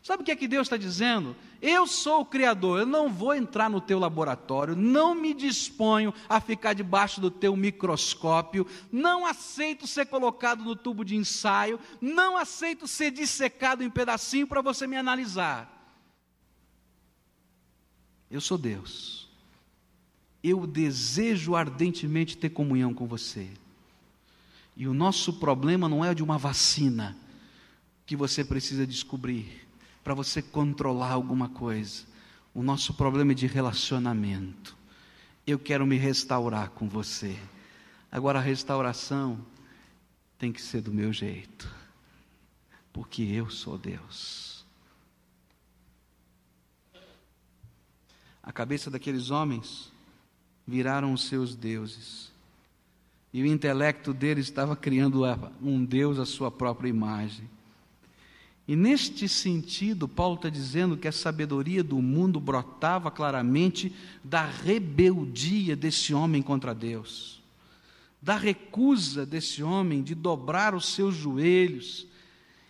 [0.01, 1.35] Sabe o que é que Deus está dizendo?
[1.65, 6.41] Eu sou o Criador, eu não vou entrar no teu laboratório, não me disponho a
[6.41, 12.85] ficar debaixo do teu microscópio, não aceito ser colocado no tubo de ensaio, não aceito
[12.85, 15.95] ser dissecado em pedacinho para você me analisar.
[18.29, 19.29] Eu sou Deus.
[20.43, 23.49] Eu desejo ardentemente ter comunhão com você.
[24.75, 27.17] E o nosso problema não é de uma vacina
[28.05, 29.62] que você precisa descobrir
[30.03, 32.03] para você controlar alguma coisa.
[32.53, 34.75] O nosso problema é de relacionamento.
[35.45, 37.37] Eu quero me restaurar com você.
[38.11, 39.39] Agora, a restauração
[40.37, 41.73] tem que ser do meu jeito,
[42.91, 44.65] porque eu sou Deus.
[48.43, 49.91] A cabeça daqueles homens
[50.67, 52.31] viraram os seus deuses.
[53.31, 55.23] E o intelecto deles estava criando
[55.61, 57.49] um Deus à sua própria imagem.
[58.67, 65.75] E neste sentido, Paulo está dizendo que a sabedoria do mundo brotava claramente da rebeldia
[65.75, 67.41] desse homem contra Deus,
[68.21, 72.07] da recusa desse homem de dobrar os seus joelhos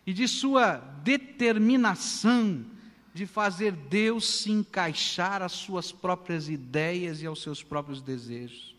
[0.06, 2.66] e de sua determinação
[3.14, 8.73] de fazer Deus se encaixar às suas próprias ideias e aos seus próprios desejos.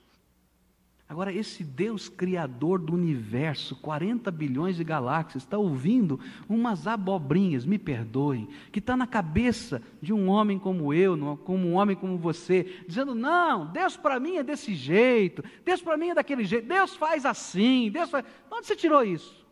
[1.14, 7.78] Agora, esse Deus criador do universo, 40 bilhões de galáxias, está ouvindo umas abobrinhas, me
[7.78, 12.82] perdoem, que está na cabeça de um homem como eu, como um homem como você,
[12.88, 16.96] dizendo: não, Deus para mim é desse jeito, Deus para mim é daquele jeito, Deus
[16.96, 18.24] faz assim, Deus faz.
[18.50, 19.46] Onde você tirou isso?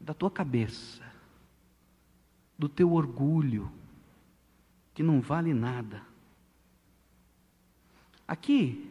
[0.00, 1.02] Da tua cabeça,
[2.56, 3.68] do teu orgulho,
[4.94, 6.02] que não vale nada.
[8.28, 8.88] Aqui,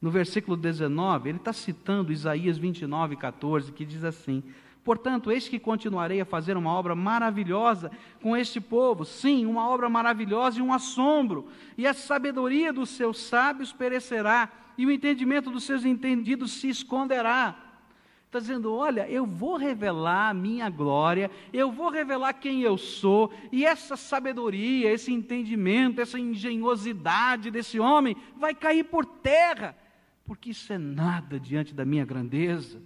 [0.00, 4.42] no versículo 19, ele está citando Isaías 29, 14, que diz assim:
[4.82, 7.90] Portanto, eis que continuarei a fazer uma obra maravilhosa
[8.22, 13.18] com este povo, sim, uma obra maravilhosa e um assombro, e a sabedoria dos seus
[13.20, 17.54] sábios perecerá, e o entendimento dos seus entendidos se esconderá.
[18.24, 23.30] Está dizendo: olha, eu vou revelar a minha glória, eu vou revelar quem eu sou,
[23.52, 29.76] e essa sabedoria, esse entendimento, essa engenhosidade desse homem vai cair por terra
[30.24, 32.80] porque isso é nada diante da minha grandeza.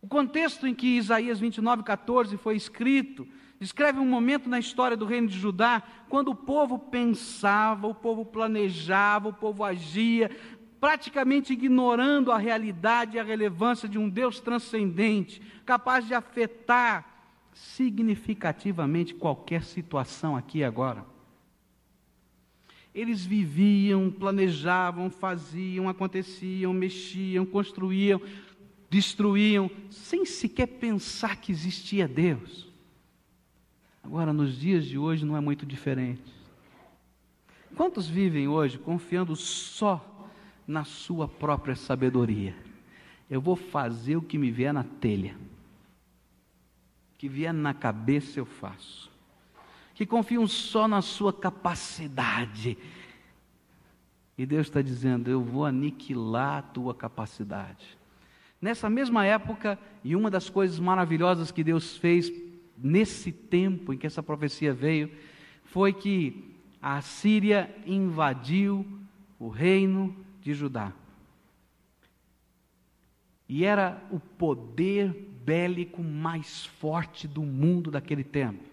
[0.00, 3.26] O contexto em que Isaías 29, 14 foi escrito,
[3.60, 8.24] descreve um momento na história do reino de Judá, quando o povo pensava, o povo
[8.24, 10.30] planejava, o povo agia,
[10.80, 17.12] praticamente ignorando a realidade e a relevância de um Deus transcendente, capaz de afetar
[17.52, 21.11] significativamente qualquer situação aqui e agora.
[22.94, 28.20] Eles viviam, planejavam, faziam, aconteciam, mexiam, construíam,
[28.90, 32.70] destruíam, sem sequer pensar que existia Deus.
[34.02, 36.42] Agora, nos dias de hoje, não é muito diferente.
[37.76, 40.28] Quantos vivem hoje confiando só
[40.66, 42.54] na sua própria sabedoria?
[43.30, 45.34] Eu vou fazer o que me vier na telha,
[47.16, 49.10] que vier na cabeça eu faço,
[49.94, 52.78] que confiam só na sua capacidade.
[54.36, 57.98] E Deus está dizendo: Eu vou aniquilar a tua capacidade.
[58.60, 62.32] Nessa mesma época, e uma das coisas maravilhosas que Deus fez
[62.78, 65.10] nesse tempo em que essa profecia veio,
[65.64, 68.86] foi que a Síria invadiu
[69.38, 70.92] o reino de Judá.
[73.48, 75.12] E era o poder
[75.44, 78.71] bélico mais forte do mundo daquele tempo.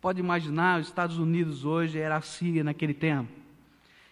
[0.00, 3.30] Pode imaginar, os Estados Unidos hoje era a Síria naquele tempo.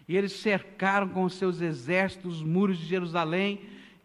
[0.07, 3.61] E eles cercaram com seus exércitos os muros de Jerusalém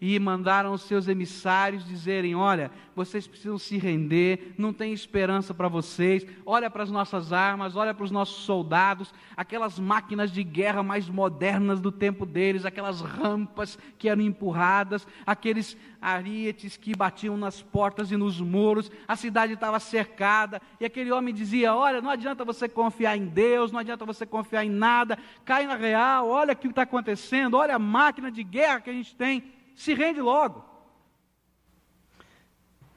[0.05, 5.69] e mandaram os seus emissários dizerem: Olha, vocês precisam se render, não tem esperança para
[5.69, 6.27] vocês.
[6.45, 11.07] Olha para as nossas armas, olha para os nossos soldados, aquelas máquinas de guerra mais
[11.07, 18.11] modernas do tempo deles, aquelas rampas que eram empurradas, aqueles arietes que batiam nas portas
[18.11, 18.91] e nos muros.
[19.07, 23.71] A cidade estava cercada e aquele homem dizia: Olha, não adianta você confiar em Deus,
[23.71, 27.77] não adianta você confiar em nada, cai na real, olha o que está acontecendo, olha
[27.77, 30.63] a máquina de guerra que a gente tem se rende logo.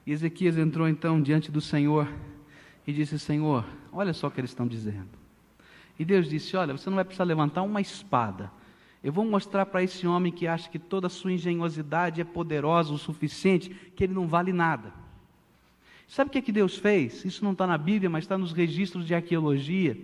[0.05, 2.07] E Ezequias entrou então diante do Senhor
[2.85, 5.09] e disse: Senhor, olha só o que eles estão dizendo.
[5.99, 8.51] E Deus disse: Olha, você não vai precisar levantar uma espada.
[9.03, 12.93] Eu vou mostrar para esse homem que acha que toda a sua engenhosidade é poderosa
[12.93, 14.93] o suficiente, que ele não vale nada.
[16.07, 17.25] Sabe o que, é que Deus fez?
[17.25, 19.97] Isso não está na Bíblia, mas está nos registros de arqueologia.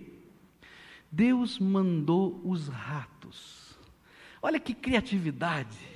[1.10, 3.78] Deus mandou os ratos.
[4.42, 5.93] Olha que criatividade.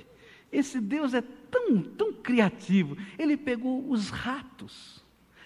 [0.51, 2.97] Esse Deus é tão, tão criativo.
[3.17, 5.03] Ele pegou os ratos,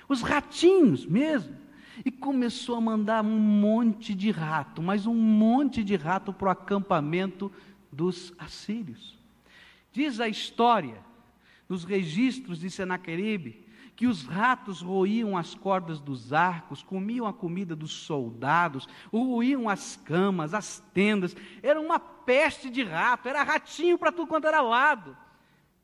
[0.07, 1.55] os ratinhos mesmo,
[2.03, 6.51] e começou a mandar um monte de rato, mas um monte de rato para o
[6.51, 7.51] acampamento
[7.91, 9.17] dos assírios.
[9.91, 10.97] Diz a história,
[11.69, 13.63] nos registros de Senaqueribe,
[13.95, 19.95] que os ratos roíam as cordas dos arcos, comiam a comida dos soldados, roíam as
[19.95, 25.15] camas, as tendas, era uma peste de rato, era ratinho para tudo quanto era lado.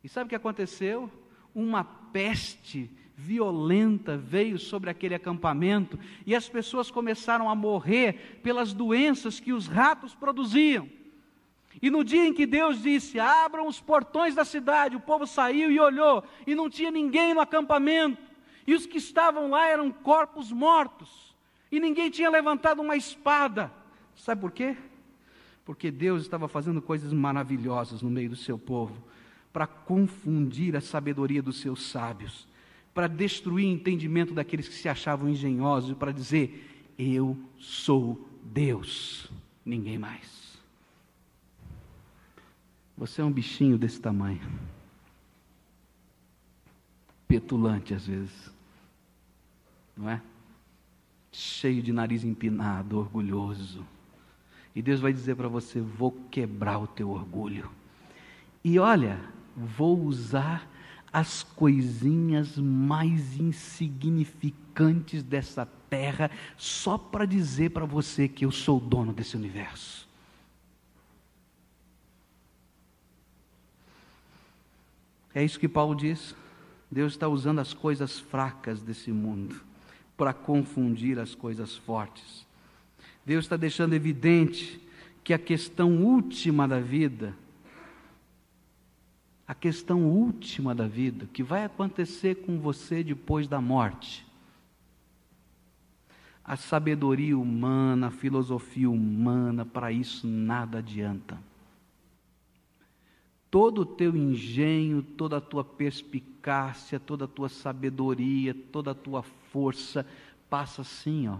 [0.04, 1.12] E sabe o que aconteceu?
[1.54, 9.39] Uma peste violenta veio sobre aquele acampamento e as pessoas começaram a morrer pelas doenças
[9.39, 10.89] que os ratos produziam.
[11.82, 15.72] E no dia em que Deus disse: Abram os portões da cidade, o povo saiu
[15.72, 18.22] e olhou, e não tinha ninguém no acampamento,
[18.68, 21.36] e os que estavam lá eram corpos mortos,
[21.72, 23.72] e ninguém tinha levantado uma espada.
[24.15, 24.76] Sabe por quê?
[25.63, 29.02] Porque Deus estava fazendo coisas maravilhosas no meio do seu povo,
[29.54, 32.48] para confundir a sabedoria dos seus sábios,
[32.94, 39.32] para destruir o entendimento daqueles que se achavam engenhosos, para dizer: Eu sou Deus,
[39.63, 40.59] ninguém mais.
[43.00, 44.42] Você é um bichinho desse tamanho.
[47.30, 48.52] Petulante às vezes.
[49.96, 50.22] Não é?
[51.32, 53.86] Cheio de nariz empinado, orgulhoso.
[54.76, 57.72] E Deus vai dizer para você: vou quebrar o teu orgulho.
[58.62, 59.18] E olha,
[59.56, 60.70] vou usar
[61.12, 68.82] as coisinhas mais insignificantes dessa terra só para dizer para você que eu sou o
[68.82, 70.09] dono desse universo.
[75.34, 76.36] É isso que Paulo diz.
[76.92, 79.62] Deus está usando as coisas fracas desse mundo
[80.18, 82.46] para confundir as coisas fortes.
[83.26, 84.82] Deus está deixando evidente
[85.24, 87.36] que a questão última da vida,
[89.48, 94.26] a questão última da vida, que vai acontecer com você depois da morte,
[96.43, 101.49] a sabedoria humana, a filosofia humana, para isso nada adianta
[103.52, 109.24] todo o teu engenho, toda a tua perspicácia, toda a tua sabedoria, toda a tua
[109.24, 110.06] força
[110.50, 111.38] passa assim, ó.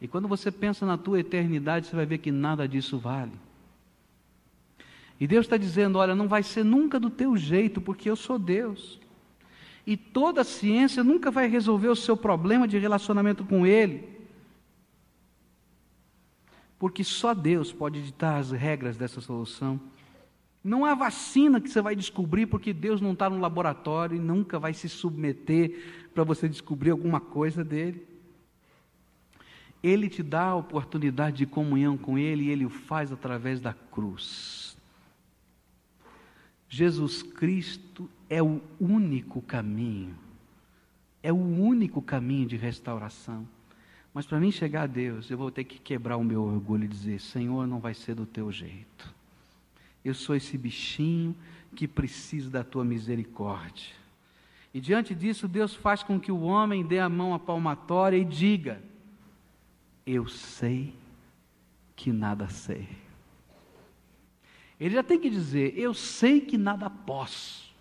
[0.00, 3.32] E quando você pensa na tua eternidade, você vai ver que nada disso vale.
[5.18, 8.38] E Deus está dizendo: olha, não vai ser nunca do teu jeito, porque eu sou
[8.38, 9.00] Deus.
[9.86, 14.13] E toda a ciência nunca vai resolver o seu problema de relacionamento com Ele.
[16.78, 19.80] Porque só Deus pode ditar as regras dessa solução.
[20.62, 24.58] Não há vacina que você vai descobrir, porque Deus não está no laboratório e nunca
[24.58, 28.06] vai se submeter para você descobrir alguma coisa dele.
[29.82, 33.74] Ele te dá a oportunidade de comunhão com Ele e Ele o faz através da
[33.74, 34.74] cruz.
[36.66, 40.16] Jesus Cristo é o único caminho,
[41.22, 43.46] é o único caminho de restauração.
[44.14, 46.88] Mas para mim chegar a Deus, eu vou ter que quebrar o meu orgulho e
[46.88, 49.12] dizer: Senhor, não vai ser do teu jeito.
[50.04, 51.36] Eu sou esse bichinho
[51.74, 53.92] que preciso da tua misericórdia.
[54.72, 58.24] E diante disso, Deus faz com que o homem dê a mão à palmatória e
[58.24, 58.80] diga:
[60.06, 60.94] eu sei
[61.96, 62.88] que nada sei.
[64.78, 67.72] Ele já tem que dizer: Eu sei que nada posso.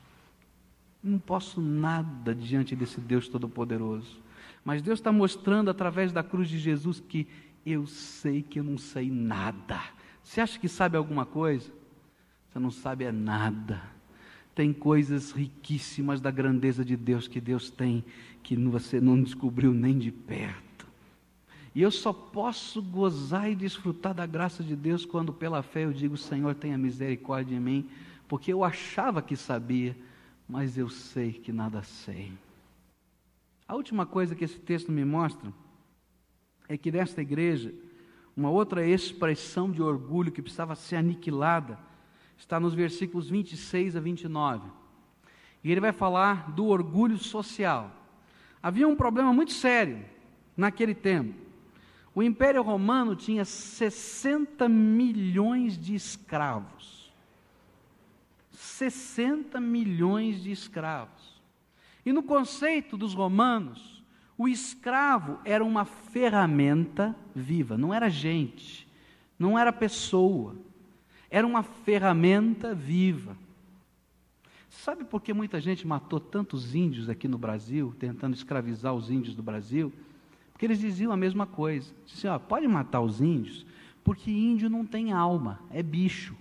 [1.03, 4.21] Não posso nada diante desse Deus Todo-Poderoso.
[4.63, 7.27] Mas Deus está mostrando através da cruz de Jesus que
[7.65, 9.81] eu sei que eu não sei nada.
[10.23, 11.71] Você acha que sabe alguma coisa?
[12.49, 13.81] Você não sabe é nada.
[14.55, 18.03] Tem coisas riquíssimas da grandeza de Deus que Deus tem
[18.43, 20.85] que você não descobriu nem de perto.
[21.73, 25.93] E eu só posso gozar e desfrutar da graça de Deus quando pela fé eu
[25.93, 27.89] digo: Senhor, tenha misericórdia de mim,
[28.27, 29.95] porque eu achava que sabia,
[30.47, 32.31] mas eu sei que nada sei.
[33.67, 35.53] A última coisa que esse texto me mostra
[36.67, 37.73] é que nesta igreja,
[38.35, 41.77] uma outra expressão de orgulho que precisava ser aniquilada
[42.37, 44.69] está nos versículos 26 a 29.
[45.63, 47.91] E ele vai falar do orgulho social.
[48.61, 50.03] Havia um problema muito sério
[50.55, 51.33] naquele tempo.
[52.15, 57.11] O Império Romano tinha 60 milhões de escravos.
[58.51, 61.32] 60 milhões de escravos.
[62.05, 64.03] E no conceito dos romanos,
[64.37, 68.87] o escravo era uma ferramenta viva, não era gente,
[69.37, 70.55] não era pessoa,
[71.29, 73.37] era uma ferramenta viva.
[74.69, 79.35] Sabe por que muita gente matou tantos índios aqui no Brasil, tentando escravizar os índios
[79.35, 79.93] do Brasil?
[80.51, 81.93] Porque eles diziam a mesma coisa.
[82.05, 83.65] Diziam, ó, pode matar os índios,
[84.03, 86.35] porque índio não tem alma, é bicho.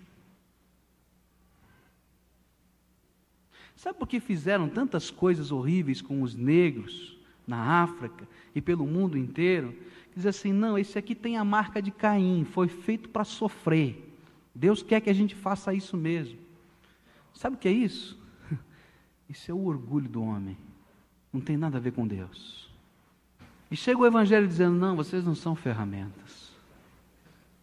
[3.83, 9.19] Sabe por que fizeram tantas coisas horríveis com os negros na África e pelo mundo
[9.19, 9.77] inteiro?
[10.15, 14.15] Diz assim: não, esse aqui tem a marca de Caim, foi feito para sofrer.
[14.55, 16.39] Deus quer que a gente faça isso mesmo.
[17.35, 18.17] Sabe o que é isso?
[19.29, 20.57] Isso é o orgulho do homem.
[21.33, 22.71] Não tem nada a ver com Deus.
[23.69, 26.53] E chega o Evangelho dizendo: não, vocês não são ferramentas,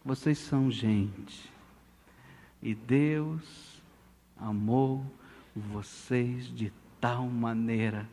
[0.03, 1.49] vocês são gente.
[2.61, 3.81] E Deus
[4.35, 5.05] amou
[5.59, 8.07] vocês de tal maneira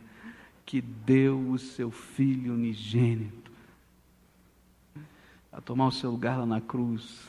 [0.64, 3.53] que deu o seu Filho unigênito
[5.57, 7.26] a tomar o seu lugar lá na cruz,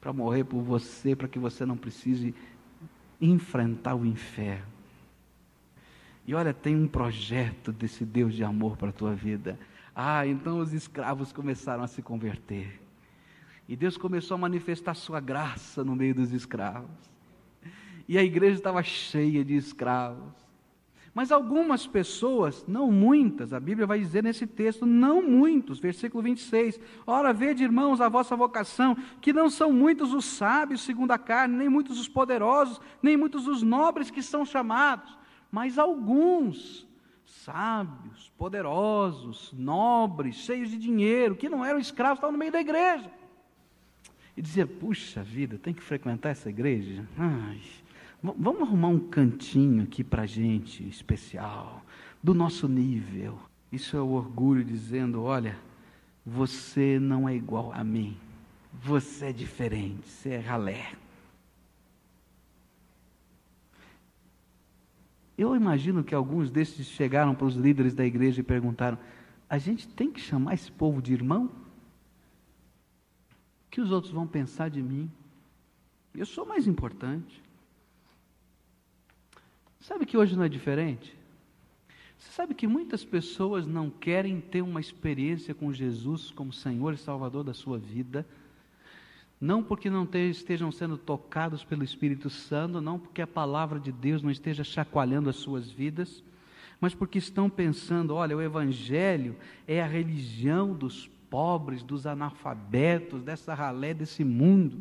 [0.00, 2.34] para morrer por você, para que você não precise
[3.20, 4.66] enfrentar o inferno.
[6.26, 9.58] E olha, tem um projeto desse Deus de amor para a tua vida.
[9.94, 12.80] Ah, então os escravos começaram a se converter.
[13.68, 17.13] E Deus começou a manifestar sua graça no meio dos escravos.
[18.08, 20.44] E a igreja estava cheia de escravos.
[21.14, 26.80] Mas algumas pessoas, não muitas, a Bíblia vai dizer nesse texto, não muitos, versículo 26.
[27.06, 31.56] Ora, vede, irmãos, a vossa vocação, que não são muitos os sábios segundo a carne,
[31.56, 35.16] nem muitos os poderosos, nem muitos os nobres que são chamados,
[35.52, 36.84] mas alguns
[37.24, 43.08] sábios, poderosos, nobres, cheios de dinheiro, que não eram escravos, estavam no meio da igreja.
[44.36, 47.06] E dizia: Puxa vida, tem que frequentar essa igreja?
[47.16, 47.60] Ai,
[48.32, 51.84] vamos arrumar um cantinho aqui para gente especial,
[52.22, 53.38] do nosso nível.
[53.70, 55.58] Isso é o orgulho dizendo: Olha,
[56.24, 58.16] você não é igual a mim,
[58.72, 60.92] você é diferente, você é ralé.
[65.36, 68.98] Eu imagino que alguns desses chegaram para os líderes da igreja e perguntaram:
[69.50, 71.50] a gente tem que chamar esse povo de irmão?
[73.66, 75.10] O que os outros vão pensar de mim?
[76.14, 77.42] Eu sou mais importante.
[79.84, 81.14] Sabe que hoje não é diferente?
[82.16, 86.96] Você sabe que muitas pessoas não querem ter uma experiência com Jesus como Senhor e
[86.96, 88.26] Salvador da sua vida
[89.38, 94.22] não porque não estejam sendo tocados pelo Espírito Santo, não porque a palavra de Deus
[94.22, 96.24] não esteja chacoalhando as suas vidas,
[96.80, 99.36] mas porque estão pensando: olha, o Evangelho
[99.68, 104.78] é a religião dos pobres, dos analfabetos, dessa ralé desse mundo.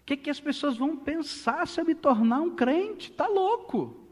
[0.00, 3.10] O que, que as pessoas vão pensar se eu me tornar um crente?
[3.10, 4.03] Está louco.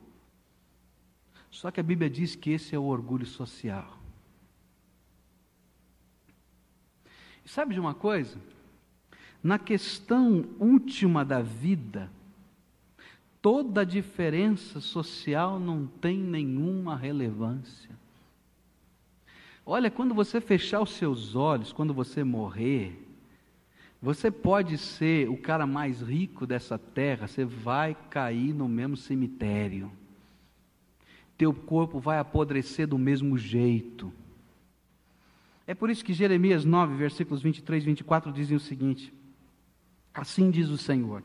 [1.53, 3.97] Só que a Bíblia diz que esse é o orgulho social.
[7.45, 8.37] E sabe de uma coisa?
[9.43, 12.09] na questão última da vida,
[13.41, 17.91] toda a diferença social não tem nenhuma relevância.
[19.67, 23.09] Olha, quando você fechar os seus olhos, quando você morrer,
[24.01, 29.91] você pode ser o cara mais rico dessa terra, você vai cair no mesmo cemitério.
[31.37, 34.13] Teu corpo vai apodrecer do mesmo jeito.
[35.67, 39.13] É por isso que Jeremias 9, versículos 23 e 24 dizem o seguinte:
[40.13, 41.23] Assim diz o Senhor: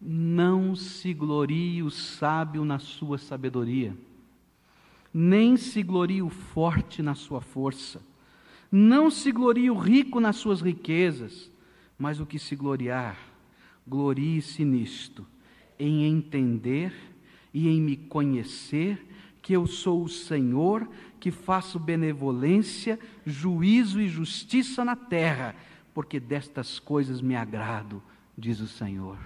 [0.00, 3.96] Não se glorie o sábio na sua sabedoria,
[5.12, 8.02] nem se glorie o forte na sua força,
[8.70, 11.50] não se glorie o rico nas suas riquezas,
[11.98, 13.18] mas o que se gloriar,
[13.86, 15.26] glorie-se nisto,
[15.78, 17.11] em entender
[17.52, 19.06] e em me conhecer
[19.40, 20.88] que eu sou o Senhor,
[21.18, 25.54] que faço benevolência, juízo e justiça na terra
[25.94, 28.02] porque destas coisas me agrado,
[28.36, 29.18] diz o Senhor.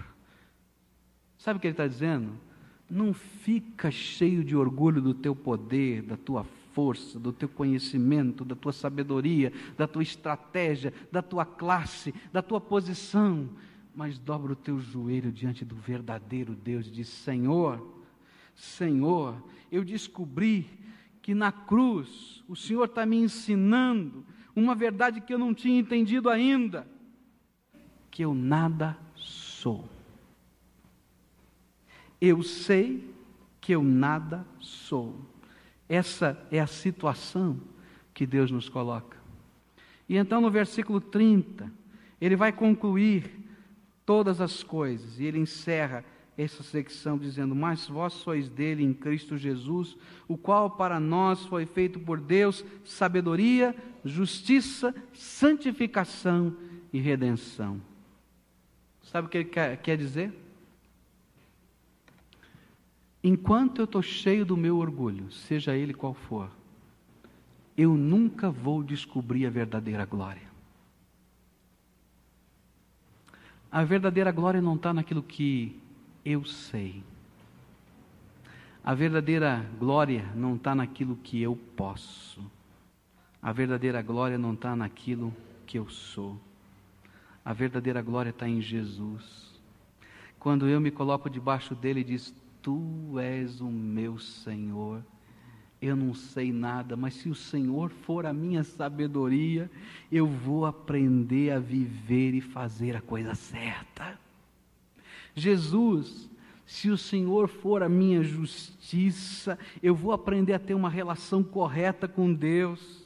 [1.39, 2.33] Sabe o que ele está dizendo?
[2.91, 8.55] Não fica cheio de orgulho do teu poder, da tua força, do teu conhecimento, da
[8.55, 13.49] tua sabedoria, da tua estratégia, da tua classe, da tua posição,
[13.95, 17.96] mas dobra o teu joelho diante do verdadeiro Deus e diz: Senhor,
[18.57, 19.41] Senhor,
[19.71, 20.69] eu descobri
[21.21, 26.31] que na cruz o Senhor está me ensinando uma verdade que eu não tinha entendido
[26.31, 26.89] ainda:
[28.11, 29.87] que eu nada sou.
[32.19, 33.15] Eu sei
[33.61, 35.21] que eu nada sou.
[35.87, 37.61] Essa é a situação
[38.15, 39.19] que Deus nos coloca.
[40.09, 41.71] E então no versículo 30,
[42.19, 43.31] ele vai concluir
[44.07, 46.05] todas as coisas, e ele encerra
[46.37, 49.97] essa secção dizendo: Mas vós sois dele em Cristo Jesus,
[50.29, 53.75] o qual para nós foi feito por Deus sabedoria,
[54.05, 56.55] justiça, santificação
[56.93, 57.81] e redenção.
[59.03, 60.33] Sabe o que ele quer, quer dizer?
[63.23, 66.51] Enquanto eu estou cheio do meu orgulho, seja ele qual for,
[67.77, 70.47] eu nunca vou descobrir a verdadeira glória.
[73.71, 75.79] A verdadeira glória não está naquilo que
[76.27, 77.05] eu sei.
[78.83, 82.45] A verdadeira glória não está naquilo que eu posso.
[83.41, 85.33] A verdadeira glória não está naquilo
[85.65, 86.37] que eu sou.
[87.45, 89.55] A verdadeira glória está em Jesus.
[90.37, 95.05] Quando eu me coloco debaixo dele e diz: Tu és o meu Senhor.
[95.81, 99.71] Eu não sei nada, mas se o Senhor for a minha sabedoria,
[100.11, 104.26] eu vou aprender a viver e fazer a coisa certa.
[105.37, 106.31] Jesus,
[106.65, 112.09] se o Senhor for a minha justiça, eu vou aprender a ter uma relação correta
[112.09, 113.05] com Deus.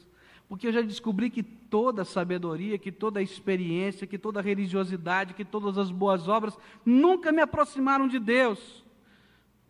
[0.49, 5.77] Porque eu já descobri que toda sabedoria, que toda experiência, que toda religiosidade, que todas
[5.77, 6.57] as boas obras
[6.87, 8.85] nunca me aproximaram de Deus.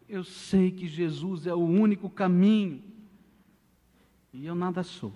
[0.06, 2.82] Eu sei que Jesus é o único caminho.
[4.34, 5.12] E eu nada sou.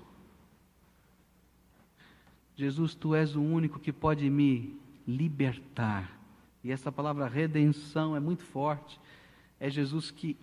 [2.57, 4.75] Jesus, tu és o único que pode me
[5.07, 6.14] libertar
[6.65, 8.99] e essa palavra redenção é muito forte.
[9.61, 10.35] É Jesus que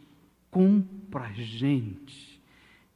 [0.52, 2.40] compra a gente,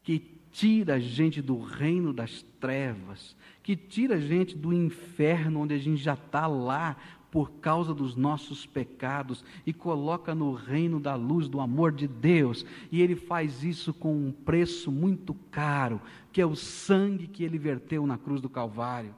[0.03, 0.19] que
[0.51, 5.77] tira a gente do reino das trevas, que tira a gente do inferno onde a
[5.77, 6.95] gente já está lá
[7.31, 12.63] por causa dos nossos pecados e coloca no reino da luz do amor de Deus.
[12.91, 15.99] E Ele faz isso com um preço muito caro,
[16.31, 19.13] que é o sangue que Ele verteu na cruz do Calvário.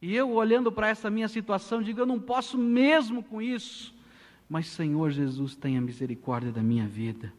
[0.00, 3.94] E eu, olhando para essa minha situação, digo: eu não posso mesmo com isso.
[4.48, 7.32] Mas, Senhor Jesus, tenha misericórdia da minha vida.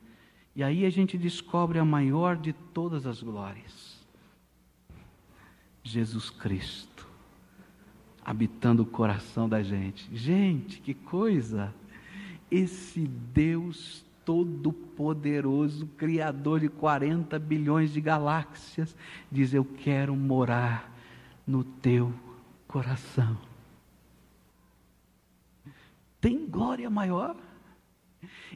[0.56, 4.06] E aí a gente descobre a maior de todas as glórias:
[5.84, 7.08] Jesus Cristo,
[8.26, 10.10] habitando o coração da gente.
[10.16, 11.74] Gente, que coisa!
[12.50, 18.96] Esse Deus Todo-Poderoso, Criador de 40 bilhões de galáxias,
[19.32, 20.92] diz: Eu quero morar
[21.46, 22.27] no teu coração.
[26.20, 27.36] Tem glória maior?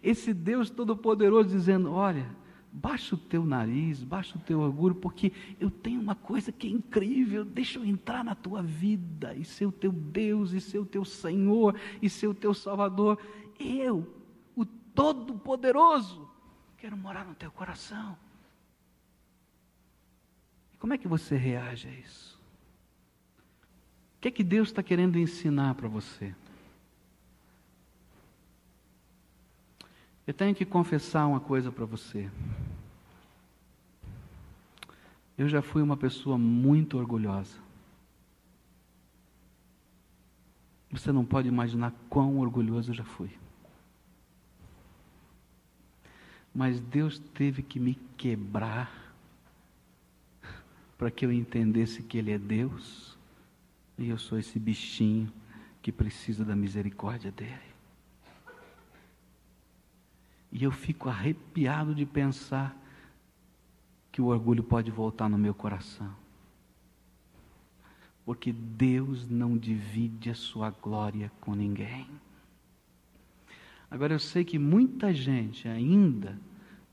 [0.01, 2.29] Esse Deus Todo-Poderoso dizendo: Olha,
[2.71, 6.69] baixa o teu nariz, baixa o teu orgulho, porque eu tenho uma coisa que é
[6.69, 10.85] incrível, deixa eu entrar na tua vida e ser o teu Deus, e ser o
[10.85, 13.19] teu Senhor, e ser o teu Salvador.
[13.59, 14.07] Eu,
[14.55, 16.29] o Todo-Poderoso,
[16.77, 18.17] quero morar no teu coração.
[20.79, 22.30] Como é que você reage a isso?
[24.21, 26.35] Que é que Deus está querendo ensinar para você?
[30.27, 32.29] Eu tenho que confessar uma coisa para você.
[35.35, 37.57] Eu já fui uma pessoa muito orgulhosa.
[40.91, 43.31] Você não pode imaginar quão orgulhoso eu já fui.
[46.53, 49.15] Mas Deus teve que me quebrar
[50.95, 53.19] para que eu entendesse que Ele é Deus
[54.01, 55.31] e eu sou esse bichinho
[55.81, 57.71] que precisa da misericórdia dEle.
[60.51, 62.75] E eu fico arrepiado de pensar
[64.11, 66.11] que o orgulho pode voltar no meu coração.
[68.25, 72.07] Porque Deus não divide a sua glória com ninguém.
[73.89, 76.39] Agora eu sei que muita gente ainda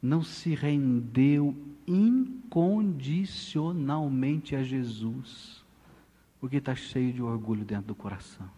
[0.00, 1.56] não se rendeu
[1.86, 5.57] incondicionalmente a Jesus,
[6.40, 8.48] porque está cheio de orgulho dentro do coração.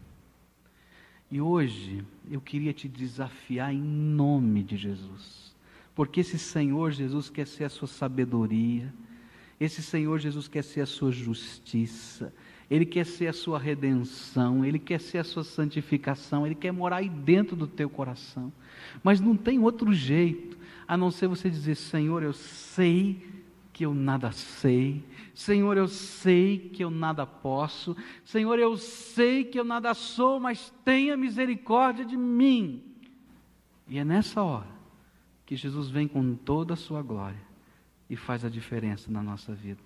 [1.31, 5.55] E hoje eu queria te desafiar em nome de Jesus,
[5.95, 8.93] porque esse Senhor Jesus quer ser a sua sabedoria,
[9.61, 12.33] esse Senhor Jesus quer ser a sua justiça,
[12.71, 16.99] ele quer ser a sua redenção, Ele quer ser a sua santificação, Ele quer morar
[16.99, 18.53] aí dentro do teu coração.
[19.03, 20.57] Mas não tem outro jeito
[20.87, 23.29] a não ser você dizer: Senhor, eu sei
[23.81, 25.03] que eu nada sei,
[25.35, 30.71] Senhor, eu sei que eu nada posso, Senhor, eu sei que eu nada sou, mas
[30.85, 32.85] tenha misericórdia de mim.
[33.89, 34.69] E é nessa hora
[35.47, 37.41] que Jesus vem com toda a sua glória
[38.11, 39.81] e faz a diferença na nossa vida.